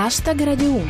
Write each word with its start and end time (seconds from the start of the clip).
Hashtag 0.00 0.44
Radio 0.44 0.74
1. 0.74 0.84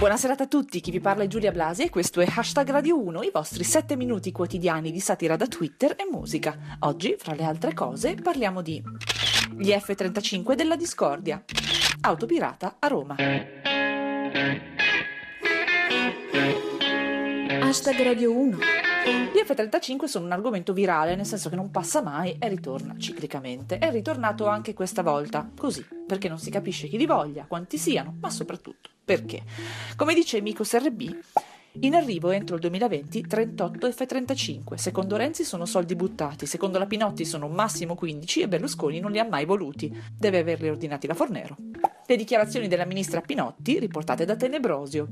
Buonasera 0.00 0.34
a 0.36 0.46
tutti, 0.48 0.80
chi 0.80 0.90
vi 0.90 0.98
parla 0.98 1.22
è 1.22 1.28
Giulia 1.28 1.52
Blasi 1.52 1.84
e 1.84 1.88
questo 1.88 2.20
è 2.20 2.26
Hashtag 2.28 2.68
Radio 2.68 3.00
1, 3.00 3.22
i 3.22 3.30
vostri 3.32 3.62
7 3.62 3.94
minuti 3.94 4.32
quotidiani 4.32 4.90
di 4.90 4.98
satira 4.98 5.36
da 5.36 5.46
Twitter 5.46 5.92
e 5.92 6.08
musica. 6.10 6.58
Oggi, 6.80 7.14
fra 7.16 7.34
le 7.34 7.44
altre 7.44 7.72
cose, 7.72 8.16
parliamo 8.16 8.62
di 8.62 8.82
gli 9.56 9.70
F-35 9.70 10.54
della 10.54 10.74
discordia, 10.74 11.44
autopirata 12.00 12.74
a 12.80 12.88
Roma. 12.88 13.14
Hashtag 17.60 18.02
Radio 18.02 18.36
1. 18.36 18.58
Gli 19.04 19.38
F-35 19.38 20.04
sono 20.04 20.26
un 20.26 20.32
argomento 20.32 20.72
virale, 20.72 21.16
nel 21.16 21.24
senso 21.24 21.48
che 21.48 21.56
non 21.56 21.70
passa 21.70 22.02
mai 22.02 22.36
e 22.38 22.48
ritorna 22.48 22.96
ciclicamente. 22.98 23.78
È 23.78 23.90
ritornato 23.90 24.46
anche 24.46 24.74
questa 24.74 25.02
volta, 25.02 25.50
così, 25.56 25.84
perché 26.06 26.28
non 26.28 26.38
si 26.38 26.50
capisce 26.50 26.88
chi 26.88 26.98
li 26.98 27.06
voglia, 27.06 27.46
quanti 27.46 27.78
siano, 27.78 28.16
ma 28.20 28.30
soprattutto 28.30 28.90
perché. 29.04 29.42
Come 29.96 30.14
dice 30.14 30.40
Micos 30.40 30.76
RB, 30.76 31.16
in 31.80 31.94
arrivo 31.94 32.30
entro 32.30 32.56
il 32.56 32.60
2020 32.60 33.26
38 33.26 33.90
F-35. 33.90 34.74
Secondo 34.74 35.16
Renzi 35.16 35.44
sono 35.44 35.64
soldi 35.64 35.94
buttati, 35.94 36.44
secondo 36.44 36.78
la 36.78 36.86
Pinotti 36.86 37.24
sono 37.24 37.48
massimo 37.48 37.94
15 37.94 38.42
e 38.42 38.48
Berlusconi 38.48 39.00
non 39.00 39.12
li 39.12 39.18
ha 39.18 39.26
mai 39.28 39.44
voluti. 39.44 39.90
Deve 40.16 40.40
averli 40.40 40.68
ordinati 40.68 41.06
la 41.06 41.14
Fornero. 41.14 41.56
Le 42.06 42.16
dichiarazioni 42.16 42.68
della 42.68 42.84
ministra 42.84 43.20
Pinotti, 43.20 43.78
riportate 43.78 44.24
da 44.24 44.36
Tenebrosio. 44.36 45.08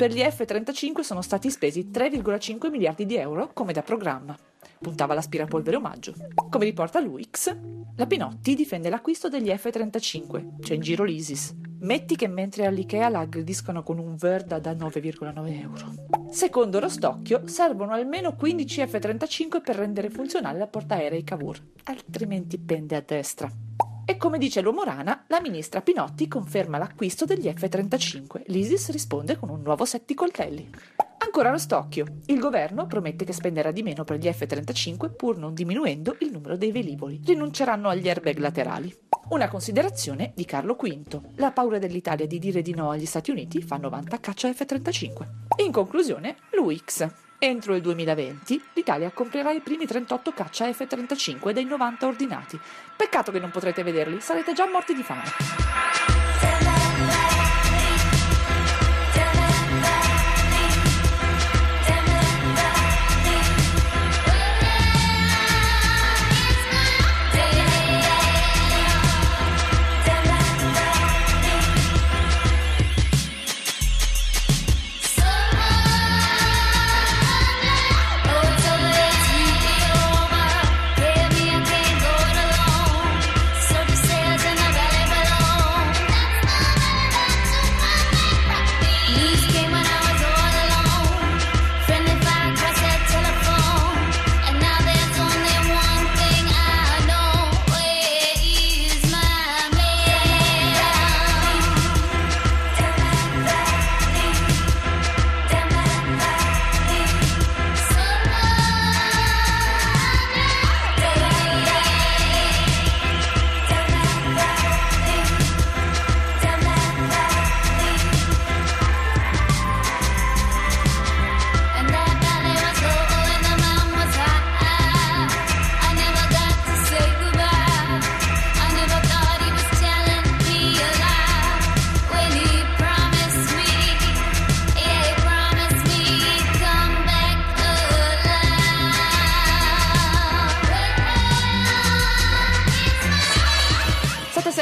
Per 0.00 0.10
gli 0.10 0.22
F-35 0.22 1.00
sono 1.00 1.20
stati 1.20 1.50
spesi 1.50 1.90
3,5 1.92 2.70
miliardi 2.70 3.04
di 3.04 3.16
euro 3.16 3.50
come 3.52 3.74
da 3.74 3.82
programma. 3.82 4.34
Puntava 4.78 5.12
l'aspirapolvere 5.12 5.76
omaggio. 5.76 6.14
Come 6.48 6.64
riporta 6.64 7.00
l'UX, 7.00 7.54
la 7.96 8.06
Pinotti 8.06 8.54
difende 8.54 8.88
l'acquisto 8.88 9.28
degli 9.28 9.54
F-35. 9.54 10.60
C'è 10.60 10.72
in 10.72 10.80
giro 10.80 11.04
l'ISIS. 11.04 11.54
Metti 11.80 12.16
che 12.16 12.28
mentre 12.28 12.64
all'IKEA 12.64 13.10
la 13.10 13.18
aggrediscono 13.18 13.82
con 13.82 13.98
un 13.98 14.16
Verda 14.16 14.58
da 14.58 14.72
9,9 14.72 15.60
euro. 15.60 16.30
Secondo 16.30 16.80
Rostocchio, 16.80 17.46
servono 17.46 17.92
almeno 17.92 18.34
15 18.34 18.86
F-35 18.86 19.60
per 19.60 19.76
rendere 19.76 20.08
funzionale 20.08 20.56
la 20.60 20.66
portaerei 20.66 21.22
Cavour, 21.24 21.62
altrimenti 21.84 22.58
pende 22.58 22.96
a 22.96 23.02
destra. 23.06 23.52
E 24.10 24.16
come 24.16 24.38
dice 24.38 24.60
l'uomo 24.60 24.82
rana, 24.82 25.22
la 25.28 25.40
ministra 25.40 25.82
Pinotti 25.82 26.26
conferma 26.26 26.78
l'acquisto 26.78 27.26
degli 27.26 27.48
F-35. 27.48 28.42
L'ISIS 28.46 28.90
risponde 28.90 29.36
con 29.36 29.50
un 29.50 29.62
nuovo 29.62 29.84
set 29.84 30.02
di 30.04 30.14
coltelli. 30.14 30.68
Ancora 31.18 31.50
Rostocchio. 31.50 32.06
Il 32.26 32.40
governo 32.40 32.88
promette 32.88 33.24
che 33.24 33.32
spenderà 33.32 33.70
di 33.70 33.84
meno 33.84 34.02
per 34.02 34.18
gli 34.18 34.28
F-35 34.28 35.14
pur 35.14 35.38
non 35.38 35.54
diminuendo 35.54 36.16
il 36.22 36.32
numero 36.32 36.56
dei 36.56 36.72
velivoli. 36.72 37.20
Rinunceranno 37.24 37.88
agli 37.88 38.08
airbag 38.08 38.38
laterali. 38.38 38.92
Una 39.28 39.46
considerazione 39.46 40.32
di 40.34 40.44
Carlo 40.44 40.74
V. 40.74 41.20
La 41.36 41.52
paura 41.52 41.78
dell'Italia 41.78 42.26
di 42.26 42.40
dire 42.40 42.62
di 42.62 42.74
no 42.74 42.90
agli 42.90 43.06
Stati 43.06 43.30
Uniti 43.30 43.62
fa 43.62 43.76
90 43.76 44.18
caccia 44.18 44.52
F-35. 44.52 45.26
In 45.64 45.70
conclusione, 45.70 46.34
l'UX. 46.50 47.29
Entro 47.42 47.74
il 47.74 47.80
2020 47.80 48.62
l'Italia 48.74 49.10
comprerà 49.12 49.50
i 49.50 49.60
primi 49.60 49.86
38 49.86 50.32
caccia 50.32 50.70
F-35 50.70 51.52
dei 51.52 51.64
90 51.64 52.06
ordinati. 52.06 52.60
Peccato 52.94 53.32
che 53.32 53.38
non 53.38 53.50
potrete 53.50 53.82
vederli, 53.82 54.20
sarete 54.20 54.52
già 54.52 54.68
morti 54.68 54.92
di 54.92 55.02
fame. 55.02 55.79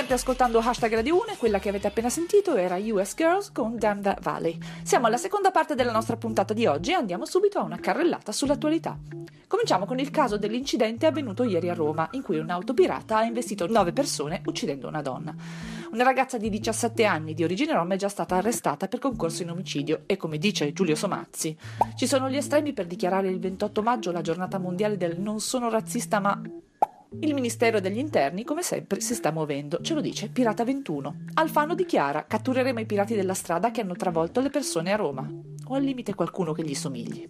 State 0.08 0.22
ascoltando 0.22 0.60
Hashtag 0.60 0.94
Radio 0.94 1.16
1 1.16 1.32
e 1.32 1.36
quella 1.36 1.58
che 1.58 1.68
avete 1.68 1.86
appena 1.86 2.08
sentito 2.08 2.56
era 2.56 2.78
US 2.78 3.12
Girls 3.14 3.52
con 3.52 3.76
Damn 3.76 4.00
That 4.00 4.22
Valley. 4.22 4.58
Siamo 4.82 5.06
alla 5.06 5.18
seconda 5.18 5.50
parte 5.50 5.74
della 5.74 5.92
nostra 5.92 6.16
puntata 6.16 6.54
di 6.54 6.64
oggi 6.64 6.92
e 6.92 6.94
andiamo 6.94 7.26
subito 7.26 7.58
a 7.58 7.62
una 7.62 7.78
carrellata 7.78 8.32
sull'attualità. 8.32 8.98
Cominciamo 9.46 9.84
con 9.84 9.98
il 9.98 10.10
caso 10.10 10.38
dell'incidente 10.38 11.04
avvenuto 11.04 11.42
ieri 11.42 11.68
a 11.68 11.74
Roma, 11.74 12.08
in 12.12 12.22
cui 12.22 12.38
un'auto 12.38 12.72
pirata 12.72 13.18
ha 13.18 13.24
investito 13.24 13.66
nove 13.66 13.92
persone 13.92 14.40
uccidendo 14.46 14.88
una 14.88 15.02
donna. 15.02 15.34
Una 15.90 16.04
ragazza 16.04 16.38
di 16.38 16.48
17 16.48 17.04
anni 17.04 17.34
di 17.34 17.44
origine 17.44 17.74
rom 17.74 17.92
è 17.92 17.96
già 17.96 18.08
stata 18.08 18.36
arrestata 18.36 18.88
per 18.88 19.00
concorso 19.00 19.42
in 19.42 19.50
omicidio 19.50 20.04
e, 20.06 20.16
come 20.16 20.38
dice 20.38 20.72
Giulio 20.72 20.94
Somazzi, 20.94 21.54
ci 21.96 22.06
sono 22.06 22.30
gli 22.30 22.36
estremi 22.36 22.72
per 22.72 22.86
dichiarare 22.86 23.28
il 23.28 23.40
28 23.40 23.82
maggio 23.82 24.10
la 24.10 24.22
giornata 24.22 24.56
mondiale 24.56 24.96
del 24.96 25.20
non 25.20 25.38
sono 25.40 25.68
razzista 25.68 26.18
ma 26.18 26.40
il 27.20 27.34
Ministero 27.34 27.80
degli 27.80 27.98
Interni, 27.98 28.44
come 28.44 28.62
sempre, 28.62 29.00
si 29.00 29.14
sta 29.14 29.32
muovendo, 29.32 29.80
ce 29.80 29.94
lo 29.94 30.00
dice 30.00 30.28
Pirata 30.28 30.64
21. 30.64 31.24
Alfano 31.34 31.74
dichiara: 31.74 32.26
cattureremo 32.26 32.80
i 32.80 32.86
pirati 32.86 33.14
della 33.14 33.34
strada 33.34 33.70
che 33.70 33.80
hanno 33.80 33.96
travolto 33.96 34.40
le 34.40 34.50
persone 34.50 34.92
a 34.92 34.96
Roma. 34.96 35.28
O 35.66 35.74
al 35.74 35.82
limite 35.82 36.14
qualcuno 36.14 36.52
che 36.52 36.62
gli 36.62 36.74
somigli. 36.74 37.28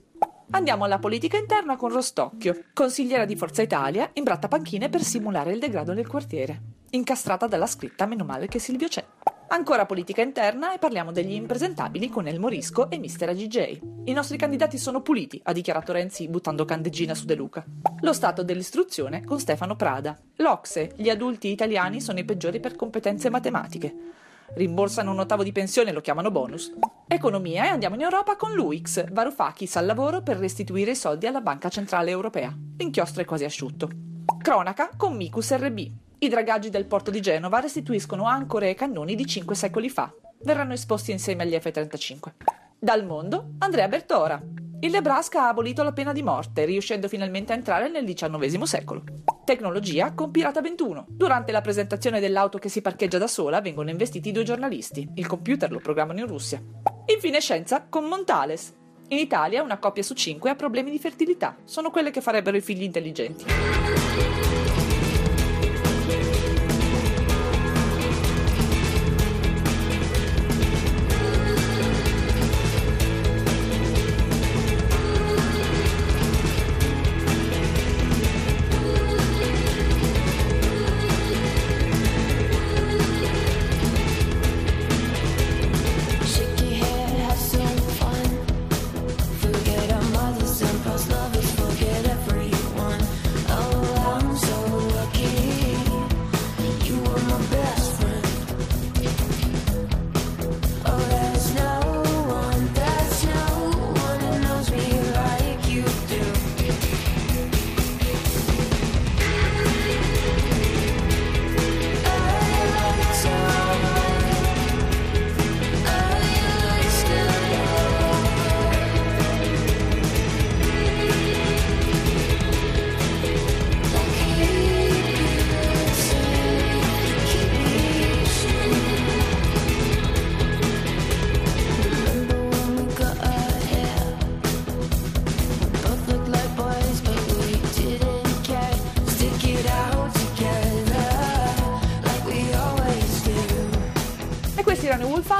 Andiamo 0.50 0.84
alla 0.84 0.98
politica 0.98 1.36
interna 1.36 1.76
con 1.76 1.90
Rostocchio, 1.90 2.64
consigliera 2.72 3.24
di 3.24 3.36
Forza 3.36 3.62
Italia, 3.62 4.10
imbratta 4.14 4.48
panchine 4.48 4.88
per 4.88 5.02
simulare 5.02 5.52
il 5.52 5.58
degrado 5.58 5.92
nel 5.92 6.06
quartiere. 6.06 6.60
Incastrata 6.90 7.46
dalla 7.46 7.66
scritta 7.66 8.06
Meno 8.06 8.24
male 8.24 8.48
che 8.48 8.58
Silvio 8.58 8.88
c'è. 8.88 9.04
Ancora 9.50 9.86
politica 9.86 10.20
interna 10.20 10.74
e 10.74 10.78
parliamo 10.78 11.10
degli 11.10 11.32
impresentabili 11.32 12.10
con 12.10 12.26
El 12.26 12.38
Morisco 12.38 12.90
e 12.90 12.98
Mister 12.98 13.30
AGJ. 13.30 13.80
I 14.04 14.12
nostri 14.12 14.36
candidati 14.36 14.76
sono 14.76 15.00
puliti, 15.00 15.40
ha 15.44 15.52
dichiarato 15.52 15.92
Renzi 15.92 16.28
buttando 16.28 16.66
candeggina 16.66 17.14
su 17.14 17.24
De 17.24 17.34
Luca. 17.34 17.64
Lo 18.00 18.12
stato 18.12 18.42
dell'istruzione 18.42 19.24
con 19.24 19.40
Stefano 19.40 19.74
Prada. 19.74 20.18
L'Ocse, 20.36 20.92
gli 20.96 21.08
adulti 21.08 21.48
italiani 21.48 22.02
sono 22.02 22.18
i 22.18 22.26
peggiori 22.26 22.60
per 22.60 22.76
competenze 22.76 23.30
matematiche. 23.30 23.94
Rimborsano 24.54 25.12
un 25.12 25.20
ottavo 25.20 25.42
di 25.42 25.52
pensione, 25.52 25.92
lo 25.92 26.02
chiamano 26.02 26.30
bonus. 26.30 26.70
Economia 27.06 27.64
e 27.64 27.68
andiamo 27.68 27.94
in 27.94 28.02
Europa 28.02 28.36
con 28.36 28.52
l'UX. 28.52 29.10
Varoufakis 29.10 29.76
al 29.76 29.86
lavoro 29.86 30.22
per 30.22 30.36
restituire 30.36 30.90
i 30.90 30.96
soldi 30.96 31.26
alla 31.26 31.40
Banca 31.40 31.70
Centrale 31.70 32.10
Europea. 32.10 32.54
L'inchiostro 32.76 33.22
è 33.22 33.24
quasi 33.24 33.44
asciutto. 33.44 33.88
Cronaca 34.42 34.90
con 34.94 35.16
Micus 35.16 35.54
RB. 35.54 36.07
I 36.20 36.28
dragaggi 36.28 36.68
del 36.68 36.86
porto 36.86 37.12
di 37.12 37.20
Genova 37.20 37.60
restituiscono 37.60 38.24
ancore 38.26 38.70
e 38.70 38.74
cannoni 38.74 39.14
di 39.14 39.24
5 39.24 39.54
secoli 39.54 39.88
fa. 39.88 40.12
Verranno 40.42 40.72
esposti 40.72 41.12
insieme 41.12 41.44
agli 41.44 41.56
F-35. 41.56 42.32
Dal 42.76 43.06
mondo, 43.06 43.50
Andrea 43.58 43.86
Bertora. 43.86 44.42
Il 44.80 44.90
Nebraska 44.90 45.42
ha 45.42 45.48
abolito 45.48 45.84
la 45.84 45.92
pena 45.92 46.12
di 46.12 46.24
morte, 46.24 46.64
riuscendo 46.64 47.06
finalmente 47.06 47.52
a 47.52 47.56
entrare 47.56 47.88
nel 47.88 48.04
XIX 48.04 48.62
secolo. 48.62 49.04
Tecnologia 49.44 50.12
con 50.12 50.32
Pirata 50.32 50.60
21. 50.60 51.06
Durante 51.08 51.52
la 51.52 51.60
presentazione 51.60 52.18
dell'auto 52.18 52.58
che 52.58 52.68
si 52.68 52.80
parcheggia 52.80 53.18
da 53.18 53.28
sola 53.28 53.60
vengono 53.60 53.90
investiti 53.90 54.32
due 54.32 54.42
giornalisti. 54.42 55.08
Il 55.14 55.26
computer 55.28 55.70
lo 55.70 55.78
programmano 55.78 56.18
in 56.18 56.26
Russia. 56.26 56.60
Infine 57.06 57.38
scienza 57.38 57.86
con 57.88 58.06
Montales. 58.06 58.74
In 59.10 59.18
Italia 59.18 59.62
una 59.62 59.78
coppia 59.78 60.02
su 60.02 60.14
cinque 60.14 60.50
ha 60.50 60.56
problemi 60.56 60.90
di 60.90 60.98
fertilità, 60.98 61.56
sono 61.62 61.90
quelle 61.90 62.10
che 62.10 62.20
farebbero 62.20 62.56
i 62.56 62.60
figli 62.60 62.82
intelligenti. 62.82 63.44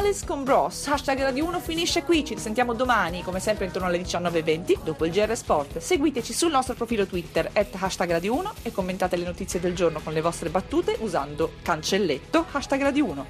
Alice 0.09 0.25
con 0.25 0.43
Bros. 0.43 0.87
Hashtag 0.87 1.21
Radio 1.21 1.45
1 1.45 1.61
finisce 1.61 2.03
qui, 2.03 2.25
ci 2.25 2.39
sentiamo 2.39 2.73
domani, 2.73 3.23
come 3.23 3.41
sempre 3.41 3.67
intorno 3.67 3.89
alle 3.89 4.01
19.20, 4.01 4.79
dopo 4.83 5.05
il 5.05 5.13
GR 5.13 5.37
Sport. 5.37 5.77
Seguiteci 5.77 6.33
sul 6.33 6.51
nostro 6.51 6.75
profilo 6.75 7.07
Twitter, 7.07 7.51
at 7.53 7.75
hashtag 7.79 8.13
Radio 8.13 8.35
1, 8.37 8.53
e 8.63 8.73
commentate 8.73 9.17
le 9.17 9.27
notizie 9.27 9.61
del 9.61 9.75
giorno 9.75 10.01
con 10.01 10.15
le 10.15 10.23
vostre 10.23 10.49
battute 10.49 10.97
usando 11.01 11.57
cancelletto 11.61 12.47
hashtag 12.53 12.81
Radio 12.81 13.05
1. 13.05 13.27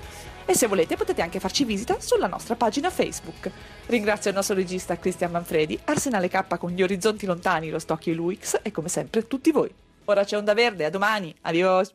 E 0.47 0.55
se 0.55 0.69
volete 0.69 0.95
potete 0.95 1.21
anche 1.21 1.41
farci 1.41 1.65
visita 1.65 1.97
sulla 1.99 2.29
nostra 2.29 2.55
pagina 2.55 2.91
Facebook. 2.91 3.51
Ringrazio 3.87 4.31
il 4.31 4.37
nostro 4.37 4.55
regista 4.55 4.97
Cristian 4.97 5.33
Manfredi, 5.33 5.77
Arsenale 5.83 6.29
K 6.29 6.59
con 6.59 6.71
gli 6.71 6.83
orizzonti 6.85 7.27
lontani, 7.27 7.71
lo 7.71 7.81
Stocchio 7.81 8.13
e 8.13 8.15
l'UX, 8.15 8.61
e 8.63 8.71
come 8.71 8.89
sempre 8.89 9.27
tutti 9.27 9.51
voi. 9.51 9.75
Ora 10.05 10.23
c'è 10.23 10.37
Onda 10.37 10.55
Verde, 10.55 10.85
a 10.85 10.91
domani, 10.91 11.35
adios! 11.41 11.87